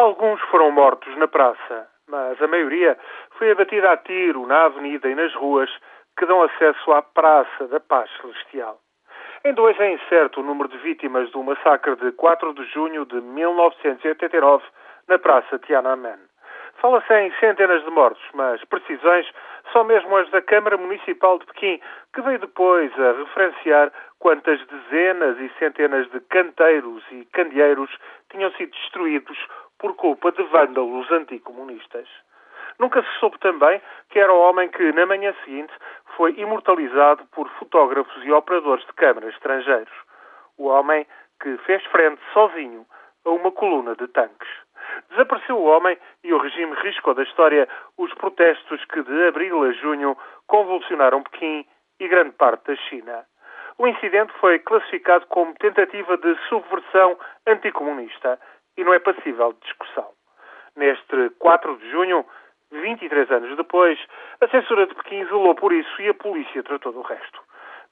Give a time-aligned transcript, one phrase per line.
[0.00, 2.96] Alguns foram mortos na praça, mas a maioria
[3.36, 5.68] foi abatida a tiro na avenida e nas ruas
[6.16, 8.78] que dão acesso à Praça da Paz Celestial.
[9.44, 13.20] Em dois é incerto o número de vítimas do massacre de 4 de junho de
[13.20, 14.64] 1989
[15.06, 16.18] na Praça Tiananmen.
[16.80, 19.30] Fala-se em centenas de mortos, mas precisões
[19.70, 21.78] são mesmo as da Câmara Municipal de Pequim,
[22.14, 27.90] que veio depois a referenciar quantas dezenas e centenas de canteiros e candeeiros
[28.30, 29.38] tinham sido destruídos
[29.80, 32.06] por culpa de vândalos anticomunistas.
[32.78, 33.80] Nunca se soube também
[34.10, 35.72] que era o homem que, na manhã seguinte,
[36.16, 39.92] foi imortalizado por fotógrafos e operadores de câmaras estrangeiros.
[40.56, 41.06] O homem
[41.42, 42.86] que fez frente sozinho
[43.24, 44.48] a uma coluna de tanques.
[45.10, 49.72] Desapareceu o homem e o regime riscou da história os protestos que de abril a
[49.72, 50.16] junho
[50.46, 51.66] convulsionaram Pequim
[51.98, 53.24] e grande parte da China.
[53.78, 58.38] O incidente foi classificado como tentativa de subversão anticomunista
[58.80, 60.06] e não é passível de discussão.
[60.74, 62.24] Neste 4 de junho,
[62.72, 63.98] 23 anos depois,
[64.40, 67.40] a censura de Pequim isolou por isso e a polícia tratou do resto.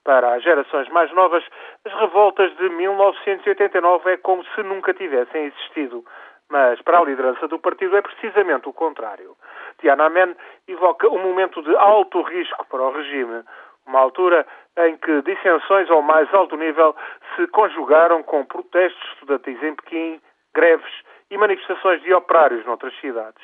[0.03, 1.45] Para as gerações mais novas,
[1.85, 6.05] as revoltas de 1989 é como se nunca tivessem existido.
[6.51, 9.37] Mas para a liderança do partido é precisamente o contrário.
[9.81, 10.35] Tiananmen
[10.67, 13.45] evoca um momento de alto risco para o regime,
[13.87, 14.47] uma altura
[14.79, 16.97] em que dissensões ao mais alto nível
[17.37, 20.21] se conjugaram com protestos estudantis em Pequim,
[20.55, 20.93] greves
[21.31, 23.43] e manifestações de operários noutras cidades.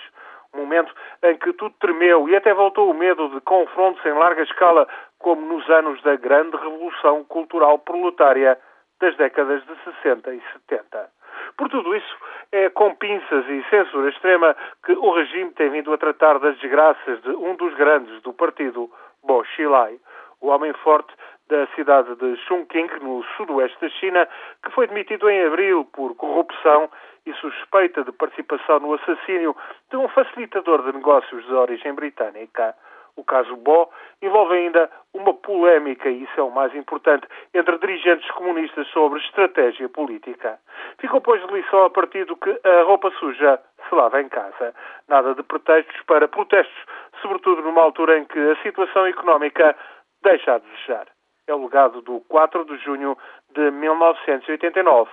[0.55, 4.42] Um momento em que tudo tremeu e até voltou o medo de confrontos em larga
[4.42, 4.86] escala,
[5.19, 8.58] como nos anos da grande revolução cultural proletária
[9.00, 11.10] das décadas de 60 e 70.
[11.56, 12.16] Por tudo isso,
[12.52, 17.20] é com pinças e censura extrema que o regime tem vindo a tratar das desgraças
[17.22, 18.91] de um dos grandes do partido,
[19.22, 19.98] Bo Xilai,
[20.41, 21.12] o homem forte
[21.48, 24.28] da cidade de Chongqing, no sudoeste da China,
[24.62, 26.91] que foi demitido em abril por corrupção
[27.27, 29.56] e suspeita de participação no assassínio
[29.91, 32.75] de um facilitador de negócios de origem britânica.
[33.17, 38.28] O caso Bo envolve ainda uma polémica, e isso é o mais importante, entre dirigentes
[38.33, 40.59] comunistas sobre estratégia política.
[40.99, 44.75] Ficou, pois, de lição a partir do que a roupa suja se lava em casa.
[45.09, 46.75] Nada de pretextos para protestos,
[47.22, 49.77] sobretudo numa altura em que a situação económica
[50.22, 51.13] deixa a desejar.
[51.47, 53.16] É o legado do 4 de junho
[53.55, 55.10] de 1989,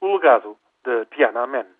[0.00, 1.75] o legado de Tiananmen.